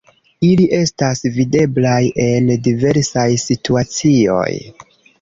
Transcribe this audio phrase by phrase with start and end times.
[0.45, 1.99] Ili estas videblaj
[2.31, 4.53] en diversaj situacioj.